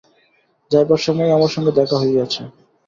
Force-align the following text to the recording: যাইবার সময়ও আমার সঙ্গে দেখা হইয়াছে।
যাইবার 0.71 0.99
সময়ও 0.99 1.35
আমার 1.37 1.51
সঙ্গে 1.55 1.71
দেখা 1.79 1.95
হইয়াছে। 2.01 2.41